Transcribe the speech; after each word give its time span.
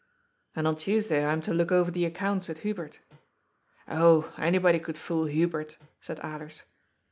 "And 0.55 0.65
on 0.67 0.77
Tuesday 0.77 1.23
I 1.23 1.31
am 1.31 1.41
to 1.41 1.53
look 1.53 1.71
over 1.71 1.91
the 1.91 2.05
accounts 2.05 2.47
with 2.47 2.61
Hubert."" 2.61 2.97
Oh, 3.87 4.33
anybody 4.35 4.79
could 4.79 4.97
fool 4.97 5.25
Hubert," 5.25 5.77
said 5.99 6.17
Alers. 6.21 6.63